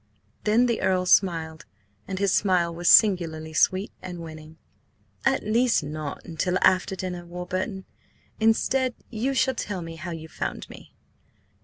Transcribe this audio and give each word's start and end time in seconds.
Then 0.45 0.65
the 0.65 0.81
Earl 0.81 1.05
smiled, 1.05 1.67
and 2.07 2.17
his 2.17 2.33
smile 2.33 2.73
was 2.73 2.89
singularly 2.89 3.53
sweet 3.53 3.91
and 4.01 4.17
winning. 4.17 4.57
"At 5.25 5.43
least, 5.43 5.83
not 5.83 6.25
until 6.25 6.57
after 6.63 6.95
dinner, 6.95 7.23
Warburton! 7.23 7.85
Instead, 8.39 8.95
you 9.11 9.35
shall 9.35 9.53
tell 9.53 9.83
me 9.83 9.97
how 9.97 10.09
you 10.09 10.27
found 10.27 10.67
me?" 10.71 10.95